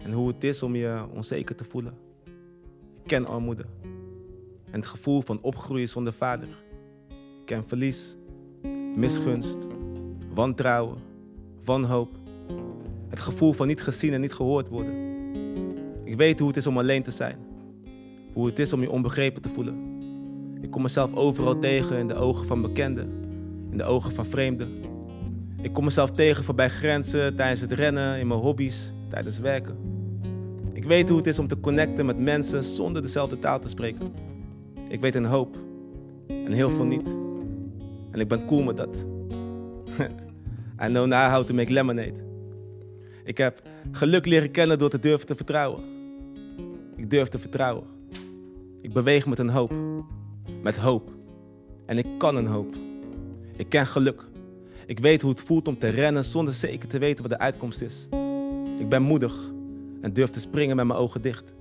En 0.04 0.12
hoe 0.12 0.28
het 0.28 0.44
is 0.44 0.64
om 0.64 0.76
je 0.76 1.06
onzeker 1.14 1.56
te 1.56 1.64
voelen. 1.64 1.98
Ik 3.02 3.08
ken 3.08 3.26
armoede. 3.26 3.66
En 4.66 4.80
het 4.80 4.86
gevoel 4.86 5.22
van 5.22 5.42
opgroeien 5.42 5.90
zonder 5.90 6.14
vader. 6.14 6.48
Ik 7.40 7.46
ken 7.46 7.68
verlies, 7.68 8.16
misgunst, 8.96 9.68
wantrouwen, 10.34 10.98
wanhoop. 11.64 12.18
Het 13.10 13.20
gevoel 13.20 13.54
van 13.54 13.68
niet 13.68 13.82
gezien 13.82 14.14
en 14.14 14.22
niet 14.22 14.34
gehoord 14.34 14.68
worden. 14.68 14.94
Ik 16.04 16.18
weet 16.18 16.40
hoe 16.40 16.48
het 16.48 16.58
is 16.58 16.68
om 16.68 16.78
alleen 16.78 17.04
te 17.04 17.12
zijn. 17.12 17.38
Hoe 18.34 18.46
het 18.46 18.60
is 18.60 18.74
om 18.74 18.82
je 18.82 18.92
onbegrepen 18.92 19.42
te 19.42 19.50
voelen. 19.50 19.85
Kom 20.76 20.84
mezelf 20.84 21.16
overal 21.16 21.60
tegen 21.60 21.98
in 21.98 22.08
de 22.08 22.16
ogen 22.16 22.48
van 22.48 22.62
bekenden, 22.62 23.10
in 23.72 23.78
de 23.78 23.84
ogen 23.84 24.12
van 24.12 24.26
vreemden. 24.26 24.70
Ik 25.62 25.74
kom 25.74 25.84
mezelf 25.84 26.12
tegen 26.12 26.44
voorbij 26.44 26.70
grenzen 26.70 27.36
tijdens 27.36 27.62
het 27.62 27.72
rennen, 27.72 28.20
in 28.20 28.28
mijn 28.28 28.40
hobby's, 28.40 28.94
tijdens 29.10 29.40
werken. 29.40 29.78
Ik 30.74 30.84
weet 30.84 31.10
hoe 31.10 31.18
het 31.18 31.28
is 31.28 31.40
om 31.40 31.48
te 31.48 31.60
connecten 31.60 32.06
met 32.06 32.20
mensen 32.20 32.64
zonder 32.64 33.02
dezelfde 33.02 33.40
taal 33.40 33.60
te 33.60 33.70
spreken. 33.70 34.14
Ik 34.88 35.02
weet 35.02 35.16
een 35.16 35.26
hoop 35.26 35.58
en 36.28 36.52
heel 36.52 36.70
veel 36.70 36.86
niet. 36.86 37.08
En 38.12 38.20
ik 38.20 38.28
ben 38.28 38.46
cool 38.46 38.64
met 38.64 38.78
dat. 38.78 39.06
I 40.84 40.88
know 40.88 41.06
now 41.06 41.32
how 41.32 41.46
to 41.46 41.54
make 41.54 41.74
lemonade. 41.74 42.24
Ik 43.24 43.38
heb 43.38 43.62
geluk 43.92 44.26
leren 44.26 44.52
kennen 44.52 44.80
door 44.80 44.90
te 44.90 45.00
durven 45.00 45.28
te 45.28 45.36
vertrouwen. 45.36 45.82
Ik 46.96 47.10
durf 47.10 47.28
te 47.28 47.40
vertrouwen. 47.40 47.84
Ik 48.82 48.94
beweeg 48.94 49.26
met 49.26 49.40
een 49.40 49.50
hoop 49.50 49.74
met 50.66 50.78
hoop. 50.78 51.10
En 51.86 51.98
ik 51.98 52.06
kan 52.18 52.36
een 52.36 52.48
hoop. 52.48 52.76
Ik 53.56 53.70
ken 53.70 53.88
geluk. 53.88 54.26
Ik 54.86 55.00
weet 55.00 55.22
hoe 55.22 55.32
het 55.32 55.42
voelt 55.42 55.68
om 55.68 55.80
te 55.80 55.88
rennen 55.88 56.26
zonder 56.26 56.54
zeker 56.54 56.90
te 56.90 57.00
weten 57.00 57.22
wat 57.22 57.32
de 57.32 57.40
uitkomst 57.40 57.82
is. 57.82 58.08
Ik 58.80 58.90
ben 58.90 59.02
moedig 59.02 59.52
en 60.02 60.14
durf 60.14 60.30
te 60.30 60.40
springen 60.40 60.76
met 60.76 60.86
mijn 60.86 61.00
ogen 61.00 61.22
dicht. 61.22 61.54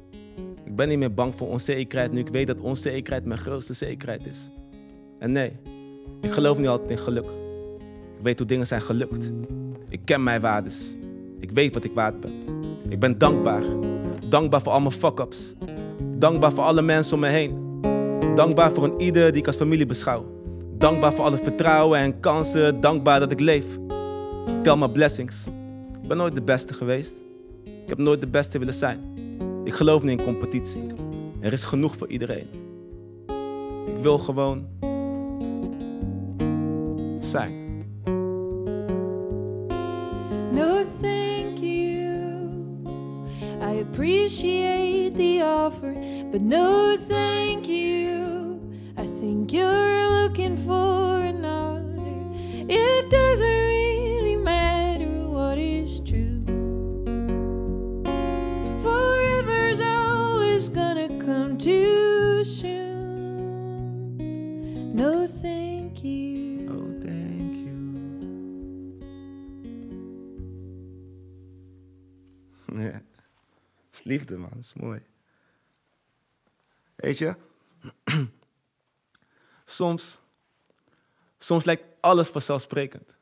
Ik 0.64 0.76
ben 0.76 0.88
niet 0.88 0.98
meer 0.98 1.14
bang 1.14 1.34
voor 1.36 1.48
onzekerheid 1.48 2.12
nu 2.12 2.18
ik 2.18 2.28
weet 2.28 2.46
dat 2.46 2.60
onzekerheid 2.60 3.24
mijn 3.24 3.40
grootste 3.40 3.72
zekerheid 3.72 4.26
is. 4.26 4.50
En 5.18 5.32
nee, 5.32 5.52
ik 6.20 6.32
geloof 6.32 6.58
niet 6.58 6.66
altijd 6.66 6.90
in 6.90 6.98
geluk. 6.98 7.26
Ik 8.18 8.22
weet 8.22 8.38
hoe 8.38 8.48
dingen 8.48 8.66
zijn 8.66 8.82
gelukt. 8.82 9.32
Ik 9.88 10.00
ken 10.04 10.22
mijn 10.22 10.40
waardes. 10.40 10.96
Ik 11.40 11.50
weet 11.50 11.74
wat 11.74 11.84
ik 11.84 11.92
waard 11.94 12.20
ben. 12.20 12.32
Ik 12.88 12.98
ben 12.98 13.18
dankbaar. 13.18 13.62
Dankbaar 14.28 14.62
voor 14.62 14.72
al 14.72 14.80
mijn 14.80 14.92
fuck-ups. 14.92 15.54
Dankbaar 16.14 16.52
voor 16.52 16.64
alle 16.64 16.82
mensen 16.82 17.14
om 17.14 17.20
me 17.20 17.28
heen. 17.28 17.63
Dankbaar 18.34 18.72
voor 18.72 18.84
een 18.84 19.00
ieder 19.00 19.32
die 19.32 19.40
ik 19.40 19.46
als 19.46 19.56
familie 19.56 19.86
beschouw. 19.86 20.24
Dankbaar 20.78 21.14
voor 21.14 21.24
al 21.24 21.32
het 21.32 21.42
vertrouwen 21.42 21.98
en 21.98 22.20
kansen. 22.20 22.80
Dankbaar 22.80 23.20
dat 23.20 23.32
ik 23.32 23.40
leef. 23.40 23.64
Tel 24.62 24.76
mijn 24.76 24.92
blessings. 24.92 25.46
Ik 26.02 26.08
ben 26.08 26.16
nooit 26.16 26.34
de 26.34 26.42
beste 26.42 26.74
geweest. 26.74 27.14
Ik 27.64 27.88
heb 27.88 27.98
nooit 27.98 28.20
de 28.20 28.26
beste 28.26 28.58
willen 28.58 28.74
zijn. 28.74 29.00
Ik 29.64 29.74
geloof 29.74 30.02
niet 30.02 30.18
in 30.18 30.24
competitie. 30.24 30.82
Er 31.40 31.52
is 31.52 31.64
genoeg 31.64 31.96
voor 31.96 32.08
iedereen. 32.08 32.46
Ik 33.86 34.02
wil 34.02 34.18
gewoon 34.18 34.66
zijn. 37.18 37.52
No, 40.52 40.82
thank 41.00 41.58
you. 41.58 42.04
I 43.60 43.80
appreciate 43.80 45.14
the 45.14 45.42
offer, 45.66 45.92
but 46.30 46.40
no, 46.40 46.96
thank 47.08 47.64
you. 47.64 48.23
You're 49.54 50.10
looking 50.10 50.56
for 50.56 51.20
another. 51.20 52.10
It 52.68 53.08
doesn't 53.08 53.46
really 53.46 54.34
matter 54.34 55.28
what 55.28 55.58
is 55.58 56.00
true. 56.00 56.42
Forever's 58.82 59.80
always 59.80 60.68
gonna 60.68 61.06
come 61.24 61.56
too 61.56 62.42
soon. 62.42 64.16
No, 64.92 65.24
thank 65.28 66.02
you. 66.02 66.68
Oh, 66.72 66.90
thank 67.06 67.56
you. 67.56 67.78
Dat 72.66 73.02
is 73.92 74.02
liefde, 74.02 74.36
man. 74.36 74.50
Dat 74.50 74.64
is 74.64 74.74
mooi. 74.74 75.00
Weet 76.96 77.18
je, 77.18 77.34
soms, 79.74 80.20
soms 81.38 81.64
lijkt 81.64 81.84
alles 82.00 82.28
vanzelfsprekend. 82.28 83.16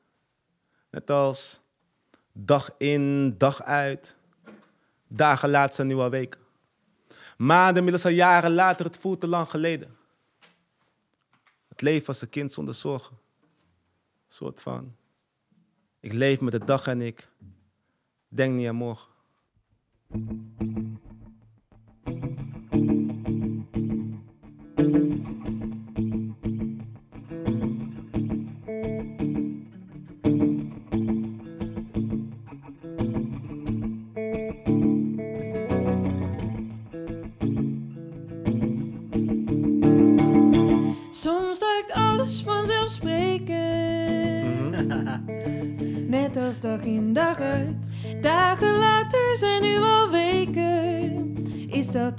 Net 0.90 1.10
als 1.10 1.60
dag 2.32 2.70
in, 2.78 3.34
dag 3.38 3.62
uit. 3.62 4.16
Dagen 5.06 5.50
later 5.50 5.74
zijn 5.74 5.86
nu 5.86 5.94
al 5.94 6.10
weken. 6.10 6.40
Maanden, 7.36 7.76
inmiddels 7.76 8.04
al 8.04 8.10
jaren 8.10 8.52
later, 8.52 8.84
het 8.84 8.98
voelt 8.98 9.20
te 9.20 9.26
lang 9.26 9.50
geleden. 9.50 9.96
Het 11.68 11.80
leven 11.80 12.06
als 12.06 12.22
een 12.22 12.28
kind 12.28 12.52
zonder 12.52 12.74
zorgen. 12.74 13.16
Een 13.16 14.34
soort 14.38 14.62
van, 14.62 14.96
ik 16.00 16.12
leef 16.12 16.40
met 16.40 16.52
de 16.52 16.64
dag 16.64 16.86
en 16.86 17.00
ik 17.00 17.28
denk 18.28 18.54
niet 18.54 18.68
aan 18.68 18.74
morgen. 18.74 19.10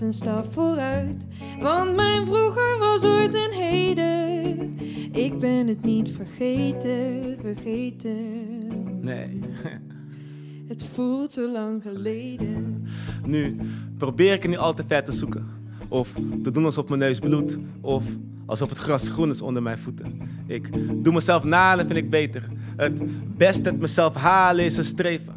Een 0.02 0.14
stap 0.14 0.54
vooruit? 0.54 1.26
Want 1.60 1.96
mijn 1.96 2.26
vroeger 2.26 2.78
was 2.80 3.04
ooit 3.04 3.34
een 3.34 3.52
heden. 3.52 4.78
Ik 5.12 5.40
ben 5.40 5.68
het 5.68 5.82
niet 5.82 6.12
vergeten, 6.12 7.38
vergeten. 7.42 8.18
Nee. 9.02 9.40
Het 10.68 10.84
voelt 10.94 11.34
zo 11.34 11.52
lang 11.52 11.82
geleden. 11.82 12.88
Nu 13.26 13.56
probeer 13.98 14.34
ik 14.34 14.42
het 14.42 14.52
niet 14.52 14.60
al 14.60 14.74
te 14.74 14.84
ver 14.88 15.04
te 15.04 15.12
zoeken. 15.12 15.48
Of 15.88 16.14
te 16.44 16.52
doen 16.52 16.66
alsof 16.66 16.88
mijn 16.88 17.00
neus 17.00 17.20
bloedt. 17.20 17.58
Of 17.82 18.04
alsof 18.46 18.70
het 18.70 18.78
gras 18.78 19.08
groen 19.08 19.30
is 19.30 19.42
onder 19.42 19.64
mijn 19.64 19.78
voeten. 19.78 20.20
Ik 20.48 20.70
doe 21.04 21.14
mezelf 21.14 21.44
na 21.44 21.78
en 21.78 21.88
vind 21.88 21.98
ik 21.98 22.10
beter. 22.10 22.50
Het 22.76 23.02
beste 23.38 23.70
uit 23.70 23.80
mezelf 23.80 24.16
halen 24.16 24.66
is 24.66 24.78
een 24.78 24.84
streven. 24.84 25.34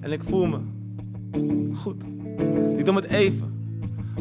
En 0.00 0.12
ik 0.12 0.20
voel 0.28 0.46
me 0.46 0.58
goed. 1.74 2.04
Niet 2.76 2.88
om 2.88 2.96
het 2.96 3.04
even, 3.04 3.55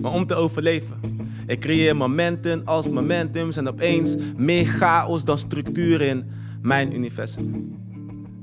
maar 0.02 0.12
om 0.12 0.26
te 0.26 0.36
overleven. 0.36 1.00
Ik 1.48 1.60
creëer 1.60 1.96
momenten 1.96 2.66
als 2.66 2.90
momentums 2.90 3.58
en 3.58 3.68
opeens 3.68 4.16
meer 4.38 4.66
chaos 4.66 5.26
dan 5.26 5.38
structuur 5.38 6.02
in 6.02 6.26
mijn 6.62 6.96
universum. 6.96 7.76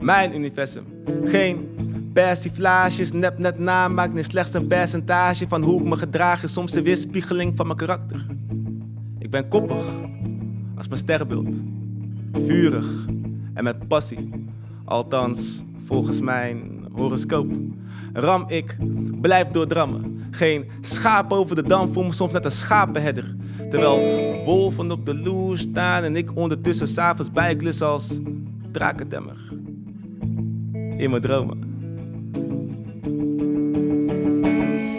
Mijn 0.01 0.35
universum. 0.35 0.85
Geen 1.25 1.69
persiflages, 2.13 3.13
nep 3.13 3.39
net 3.39 3.59
namaak, 3.59 4.13
nee 4.13 4.23
slechts 4.23 4.55
een 4.55 4.67
percentage 4.67 5.49
van 5.49 5.63
hoe 5.63 5.81
ik 5.81 5.87
me 5.89 5.97
gedraag 5.97 6.43
is 6.43 6.53
soms 6.53 6.75
een 6.75 6.85
weerspiegeling 6.85 7.57
van 7.57 7.67
mijn 7.67 7.79
karakter. 7.79 8.27
Ik 9.19 9.31
ben 9.31 9.49
koppig, 9.49 9.85
als 10.77 10.89
mijn 10.89 11.01
sterrenbeeld. 11.01 11.55
Vurig 12.33 13.07
en 13.55 13.65
met 13.65 13.89
passie. 13.89 14.31
Althans, 14.85 15.65
volgens 15.85 16.21
mijn 16.21 16.87
horoscoop. 16.93 17.53
Ram 18.13 18.45
ik, 18.47 18.77
blijf 19.21 19.49
doordrammen. 19.49 20.27
Geen 20.31 20.65
schaap 20.81 21.33
over 21.33 21.57
de 21.57 21.63
dam, 21.63 21.93
voel 21.93 22.05
me 22.05 22.13
soms 22.13 22.33
net 22.33 22.45
een 22.45 22.51
schapenherder. 22.51 23.35
Terwijl 23.71 24.45
wolven 24.45 24.91
op 24.91 25.07
de 25.07 25.15
loer 25.15 25.59
staan 25.59 26.03
en 26.03 26.17
ik 26.17 26.37
ondertussen 26.37 26.89
s'avonds 26.89 27.33
bijklus 27.33 27.83
als 27.83 28.21
drakentemmer. 28.73 29.37
In 30.97 31.11
mijn 31.11 31.23
dromen. 31.23 31.71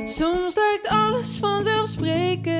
Soms 0.04 0.56
lijkt 0.56 0.88
alles 0.88 1.38
vanzelfsprekend. 1.38 2.52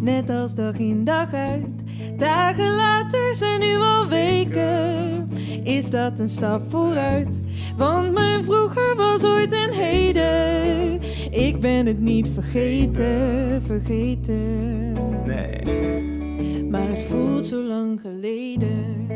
Net 0.00 0.30
als 0.30 0.54
dag 0.54 0.78
in 0.78 1.04
dag 1.04 1.32
uit. 1.32 1.72
Dagen 2.16 2.74
later 2.74 3.34
zijn 3.34 3.60
nu 3.60 3.76
al 3.76 4.08
weken. 4.08 5.28
Is 5.64 5.90
dat 5.90 6.18
een 6.18 6.28
stap 6.28 6.70
vooruit? 6.70 7.45
Want 7.76 8.12
mijn 8.12 8.44
vroeger 8.44 8.96
was 8.96 9.24
ooit 9.24 9.52
een 9.52 9.72
heden. 9.72 11.00
Ik 11.30 11.60
ben 11.60 11.86
het 11.86 12.00
niet 12.00 12.28
vergeten, 12.34 13.62
vergeten. 13.62 14.92
Nee, 15.26 16.64
Maar 16.70 16.88
het 16.88 17.02
voelt 17.02 17.46
zo 17.46 17.62
lang 17.62 18.00
geleden. 18.00 19.06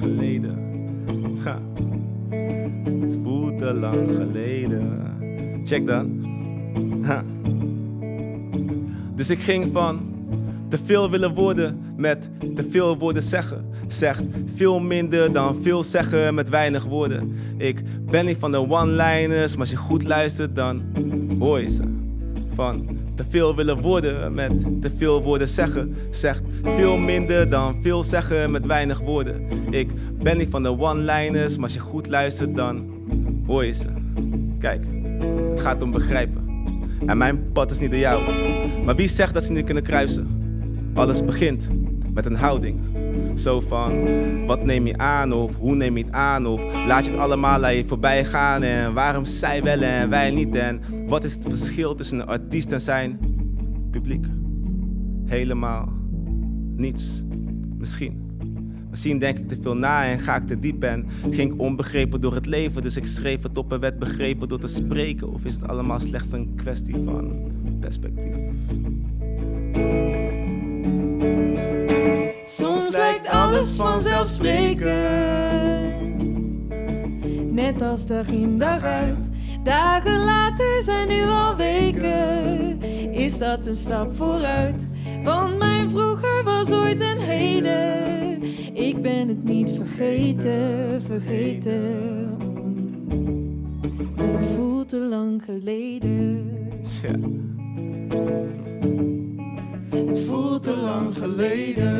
geleden. 0.00 0.58
Ha. 1.44 1.58
Het 3.00 3.18
voelt 3.22 3.58
te 3.58 3.74
lang 3.74 4.10
geleden. 4.16 5.02
Check 5.64 5.86
dan. 5.86 6.24
Ha. 7.02 7.24
Dus 9.14 9.30
ik 9.30 9.38
ging 9.38 9.72
van 9.72 10.00
te 10.68 10.78
veel 10.84 11.10
willen 11.10 11.34
worden 11.34 11.78
met 11.96 12.30
te 12.54 12.64
veel 12.70 12.98
woorden 12.98 13.22
zeggen. 13.22 13.64
Zegt 13.86 14.22
veel 14.54 14.80
minder 14.80 15.32
dan 15.32 15.62
veel 15.62 15.84
zeggen 15.84 16.34
met 16.34 16.48
weinig 16.48 16.84
woorden. 16.84 17.32
Ik 17.56 17.82
ben 18.10 18.26
niet 18.26 18.36
van 18.38 18.52
de 18.52 18.70
one-liners, 18.70 19.52
maar 19.52 19.60
als 19.60 19.70
je 19.70 19.76
goed 19.76 20.04
luistert, 20.04 20.56
dan 20.56 20.82
hoor 21.38 21.60
je 21.60 21.70
ze. 21.70 21.82
Van 22.54 22.98
te 23.14 23.24
veel 23.28 23.56
willen 23.56 23.80
worden 23.80 24.34
met 24.34 24.52
te 24.80 24.90
veel 24.96 25.22
woorden 25.22 25.48
zeggen. 25.48 25.96
Zegt 26.10 26.42
veel 26.62 26.96
minder 26.96 27.48
dan 27.50 27.82
veel 27.82 28.04
zeggen 28.04 28.50
met 28.50 28.66
weinig 28.66 29.00
woorden. 29.00 29.46
Ik 29.70 29.90
ben 30.22 30.36
niet 30.36 30.50
van 30.50 30.62
de 30.62 30.78
one-liners, 30.78 31.54
maar 31.54 31.64
als 31.64 31.74
je 31.74 31.80
goed 31.80 32.08
luistert, 32.08 32.54
dan 32.54 32.84
hoor 33.46 33.64
je 33.64 33.72
ze. 33.72 33.88
Kijk, 34.58 34.84
het 35.50 35.60
gaat 35.60 35.82
om 35.82 35.90
begrijpen. 35.90 36.42
En 37.06 37.18
mijn 37.18 37.52
pad 37.52 37.70
is 37.70 37.78
niet 37.78 37.90
de 37.90 37.98
jouwe. 37.98 38.32
Maar 38.84 38.96
wie 38.96 39.08
zegt 39.08 39.34
dat 39.34 39.44
ze 39.44 39.52
niet 39.52 39.64
kunnen 39.64 39.82
kruisen? 39.82 40.28
Alles 40.94 41.24
begint 41.24 41.68
met 42.14 42.26
een 42.26 42.36
houding. 42.36 42.80
Zo 43.34 43.60
van, 43.60 43.92
wat 44.46 44.64
neem 44.64 44.86
je 44.86 44.98
aan 44.98 45.32
of 45.32 45.56
hoe 45.56 45.74
neem 45.74 45.96
je 45.96 46.04
het 46.04 46.12
aan? 46.12 46.46
Of 46.46 46.62
laat 46.86 47.04
je 47.04 47.10
het 47.10 47.20
allemaal 47.20 47.64
aan 47.64 47.74
je 47.74 47.84
voorbij 47.84 48.24
gaan? 48.24 48.62
En 48.62 48.94
waarom 48.94 49.24
zij 49.24 49.62
wel 49.62 49.80
en 49.80 50.10
wij 50.10 50.30
niet? 50.30 50.56
En 50.56 50.80
wat 51.06 51.24
is 51.24 51.34
het 51.34 51.46
verschil 51.48 51.94
tussen 51.94 52.18
een 52.18 52.26
artiest 52.26 52.72
en 52.72 52.80
zijn 52.80 53.18
publiek? 53.90 54.26
Helemaal 55.24 55.92
niets. 56.76 57.24
Misschien. 57.78 58.22
Misschien 58.90 59.18
denk 59.18 59.38
ik 59.38 59.48
te 59.48 59.58
veel 59.60 59.76
na 59.76 60.04
en 60.04 60.18
ga 60.18 60.36
ik 60.36 60.46
te 60.46 60.58
diep 60.58 60.82
en 60.82 61.06
ging 61.30 61.52
ik 61.52 61.60
onbegrepen 61.60 62.20
door 62.20 62.34
het 62.34 62.46
leven. 62.46 62.82
Dus 62.82 62.96
ik 62.96 63.06
schreef 63.06 63.42
het 63.42 63.58
op 63.58 63.72
en 63.72 63.80
werd 63.80 63.98
begrepen 63.98 64.48
door 64.48 64.58
te 64.58 64.66
spreken. 64.66 65.32
Of 65.32 65.44
is 65.44 65.54
het 65.54 65.68
allemaal 65.68 66.00
slechts 66.00 66.32
een 66.32 66.54
kwestie 66.54 66.96
van 67.04 67.32
perspectief? 67.80 68.34
Soms 72.44 72.96
lijkt 72.96 73.28
alles 73.28 73.76
vanzelfsprekend. 73.76 74.82
Net 77.52 77.82
als 77.82 78.06
dag 78.06 78.26
in 78.26 78.58
dag 78.58 78.82
uit. 78.82 79.30
Dagen 79.62 80.24
later 80.24 80.82
zijn 80.82 81.08
nu 81.08 81.22
al 81.22 81.56
weken. 81.56 82.82
Is 83.12 83.38
dat 83.38 83.66
een 83.66 83.74
stap 83.74 84.14
vooruit? 84.14 84.86
Want 85.22 85.58
mijn 85.58 85.90
vroeger 85.90 86.44
was 86.44 86.72
ooit 86.72 87.00
een 87.00 87.18
heden. 87.18 88.42
Ik 88.74 89.02
ben 89.02 89.28
het 89.28 89.44
niet 89.44 89.70
vergeten, 89.70 91.02
vergeten. 91.02 92.36
Het 94.16 94.44
voelt 94.44 94.88
te 94.88 94.98
lang 94.98 95.42
geleden. 95.44 96.52
Het 100.14 100.22
voelt 100.22 100.62
te 100.62 100.76
lang 100.76 101.16
geleden. 101.16 101.92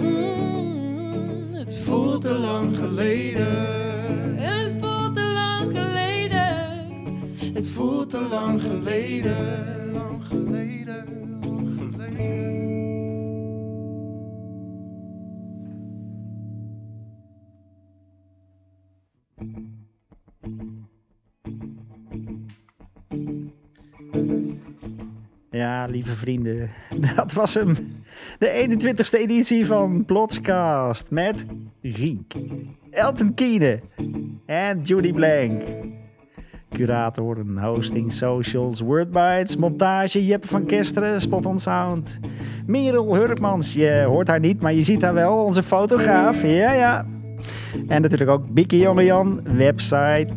Mm, 0.00 1.54
het 1.54 1.78
Voelt 1.78 2.20
te 2.20 2.34
lang 2.34 2.76
geleden. 2.76 3.46
En 4.38 4.58
het 4.58 4.72
voelt 4.80 5.14
te 5.14 5.32
lang 5.34 5.78
geleden. 5.78 7.54
Het 7.54 7.68
voelt 7.68 8.10
te. 8.10 8.20
Lang 8.20 8.62
geleden. 8.62 9.83
Lieve 26.04 26.20
vrienden, 26.20 26.70
dat 27.16 27.32
was 27.32 27.54
hem. 27.54 27.76
De 28.38 28.66
21ste 28.68 29.18
editie 29.18 29.66
van 29.66 30.04
Plotscast 30.04 31.10
met 31.10 31.44
Giek, 31.82 32.34
Elton 32.90 33.34
Kiene 33.34 33.80
en 34.46 34.82
Judy 34.82 35.12
Blank. 35.12 35.62
Curatoren, 36.70 37.58
hosting, 37.58 38.12
socials, 38.12 38.80
wordbites, 38.80 39.56
montage, 39.56 40.26
Jeppe 40.26 40.46
van 40.46 40.66
Kesteren, 40.66 41.20
Spot 41.20 41.46
on 41.46 41.60
Sound. 41.60 42.18
Merel 42.66 43.14
Hurkmans, 43.14 43.72
je 43.72 44.04
hoort 44.06 44.28
haar 44.28 44.40
niet, 44.40 44.60
maar 44.60 44.74
je 44.74 44.82
ziet 44.82 45.02
haar 45.02 45.14
wel, 45.14 45.44
onze 45.44 45.62
fotograaf. 45.62 46.42
Ja, 46.42 46.72
ja. 46.72 47.06
En 47.88 48.02
natuurlijk 48.02 48.30
ook 48.30 48.48
Bikke 48.48 48.78
Jongejan, 48.78 49.40
website. 49.56 50.32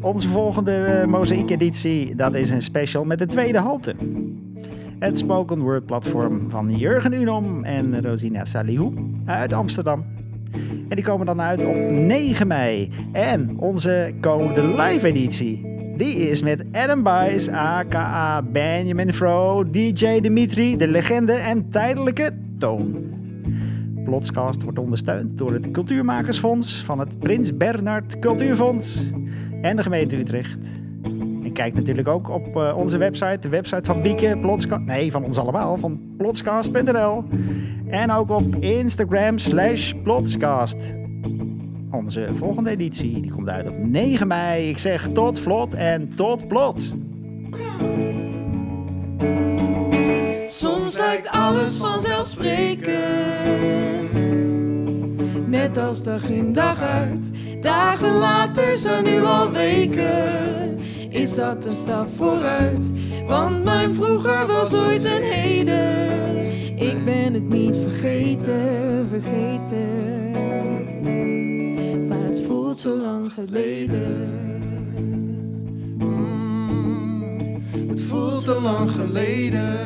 Onze 0.00 0.28
volgende 0.28 0.72
eh, 0.72 1.06
Mozaïek-editie, 1.06 2.14
dat 2.14 2.34
is 2.34 2.50
een 2.50 2.62
special 2.62 3.04
met 3.04 3.18
de 3.18 3.26
tweede 3.26 3.58
halte. 3.58 3.94
Het 5.04 5.18
spoken 5.18 5.60
word 5.60 5.86
platform 5.86 6.50
van 6.50 6.76
Jurgen 6.76 7.12
Unom 7.12 7.64
en 7.64 8.02
Rosina 8.02 8.44
Salihou 8.44 8.92
uit 9.24 9.52
Amsterdam. 9.52 10.04
En 10.88 10.96
die 10.96 11.04
komen 11.04 11.26
dan 11.26 11.40
uit 11.40 11.64
op 11.64 11.76
9 11.90 12.46
mei. 12.46 12.90
En 13.12 13.56
onze 13.58 14.14
komende 14.20 14.62
live 14.62 15.06
editie, 15.06 15.66
die 15.96 16.16
is 16.16 16.42
met 16.42 16.64
Adam 16.72 17.02
Bice, 17.02 17.52
aka 17.52 18.42
Benjamin 18.42 19.12
Fro, 19.12 19.70
DJ 19.70 20.20
Dimitri, 20.20 20.76
de 20.76 20.88
legende 20.88 21.32
en 21.32 21.70
tijdelijke 21.70 22.30
Toon. 22.58 22.96
Plotscast 24.04 24.62
wordt 24.62 24.78
ondersteund 24.78 25.38
door 25.38 25.52
het 25.52 25.70
Cultuurmakersfonds 25.70 26.82
van 26.84 26.98
het 26.98 27.18
Prins 27.18 27.56
Bernhard 27.56 28.18
Cultuurfonds 28.18 29.02
en 29.62 29.76
de 29.76 29.82
gemeente 29.82 30.16
Utrecht. 30.16 30.58
En 31.54 31.60
kijk 31.60 31.74
natuurlijk 31.74 32.08
ook 32.08 32.28
op 32.28 32.56
eh, 32.56 32.76
onze 32.76 32.98
website, 32.98 33.38
de 33.38 33.48
website 33.48 33.84
van 33.84 34.02
Bieke, 34.02 34.38
Plotscast, 34.40 34.80
nee, 34.80 35.10
van 35.10 35.24
ons 35.24 35.38
allemaal, 35.38 35.76
van 35.76 36.00
plotscast.nl. 36.16 37.24
En 37.86 38.10
ook 38.10 38.30
op 38.30 38.56
Instagram 38.56 39.38
slash 39.38 39.92
plotscast. 40.02 40.76
Onze 41.90 42.28
volgende 42.32 42.70
editie, 42.70 43.20
die 43.20 43.30
komt 43.30 43.48
uit 43.48 43.68
op 43.68 43.78
9 43.78 44.26
mei. 44.26 44.68
Ik 44.68 44.78
zeg 44.78 45.08
tot 45.12 45.38
vlot 45.38 45.74
en 45.74 46.14
tot 46.14 46.48
plot. 46.48 46.92
Soms 50.46 50.96
lijkt 50.96 51.28
alles 51.28 51.76
vanzelfsprekend. 51.76 54.12
Net 55.46 55.78
als 55.78 56.02
dag 56.02 56.30
in 56.30 56.52
dag 56.52 56.82
uit. 56.82 57.30
Dagen 57.64 58.18
later 58.18 58.78
zijn 58.78 59.04
nu 59.04 59.24
al 59.24 59.50
weken. 59.50 60.78
Is 61.10 61.34
dat 61.34 61.64
een 61.64 61.72
stap 61.72 62.08
vooruit? 62.16 62.84
Want 63.26 63.64
mijn 63.64 63.94
vroeger 63.94 64.46
was 64.46 64.74
ooit 64.74 65.04
een 65.04 65.22
heden. 65.22 66.36
Ik 66.76 67.04
ben 67.04 67.34
het 67.34 67.48
niet 67.48 67.76
vergeten, 67.76 69.06
vergeten. 69.08 70.30
Maar 72.08 72.24
het 72.24 72.40
voelt 72.46 72.80
zo 72.80 72.96
lang 72.96 73.32
geleden. 73.32 74.32
Het 77.88 78.02
voelt 78.02 78.44
te 78.44 78.60
lang 78.62 78.90
geleden. 78.90 79.78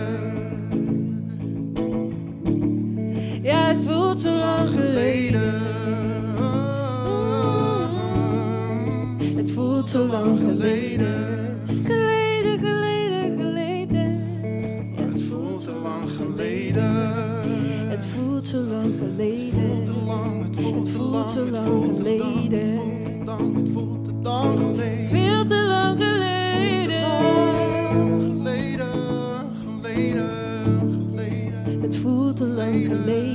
Ja, 3.42 3.66
het 3.66 3.78
voelt 3.86 4.20
zo 4.20 4.36
lang 4.36 4.68
geleden. 4.68 5.77
Voelt 9.78 9.90
zo 9.90 10.06
lang 10.06 10.38
geleden. 10.38 11.60
Geleden, 11.84 12.58
geleden, 12.58 13.40
geleden. 13.40 14.22
Het 14.94 15.22
voelt 15.22 15.62
te 15.62 15.72
lang 15.82 16.10
geleden. 16.10 17.90
Het 17.90 18.06
voelt 18.06 18.46
zo 18.46 18.58
lang 18.58 18.84
Het 18.84 18.98
voelt 18.98 19.16
geleden. 19.16 19.84
te 19.84 19.92
lang. 20.06 20.44
Het 20.44 20.56
voelt 20.60 20.74
Het 20.74 20.84
te 20.84 20.92
voelt 20.92 21.10
lang. 21.12 21.30
zo 21.30 21.40
Het 21.44 21.50
lang 21.50 21.66
voelt 21.66 21.96
te 21.96 22.02
lang. 22.16 22.32
geleden. 22.36 22.68
Het 22.74 22.88
voelt 22.88 23.04
te 23.04 23.22
lang, 23.24 23.56
het 23.56 23.68
voelt 23.72 24.04
te 24.04 24.12
lang 24.12 24.58
geleden. 24.58 25.06
Veel 25.08 25.46
te 25.46 25.64
lang 25.68 26.02
geleden. 26.02 27.02
geleden, 28.20 28.86
geleden, 29.62 30.30
geleden, 30.92 31.80
Het 31.80 31.96
voelt 31.96 32.36
te 32.36 32.44
lang 32.46 32.68
geleden. 32.72 32.98
geleden, 32.98 33.27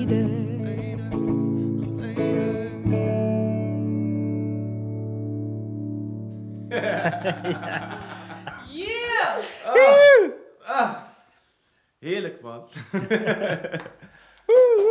man. 12.91 13.02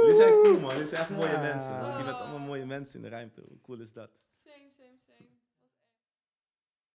Jullie 0.00 0.16
zijn 0.16 0.32
cool, 0.42 0.58
man. 0.60 0.70
Jullie 0.72 0.86
zijn 0.86 1.00
echt 1.00 1.10
mooie 1.10 1.30
Ja. 1.30 1.40
mensen. 1.40 1.70
Je 1.98 2.04
bent 2.04 2.16
allemaal 2.16 2.38
mooie 2.38 2.66
mensen 2.66 2.96
in 2.96 3.02
de 3.02 3.08
ruimte. 3.08 3.42
Hoe 3.48 3.58
cool 3.62 3.80
is 3.80 3.92
dat? 3.92 4.10